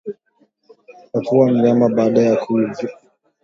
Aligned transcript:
Epua 1.17 1.49
nyama 1.61 1.89
baada 1.95 2.21
ya 2.21 2.35
kuiva 2.35 2.87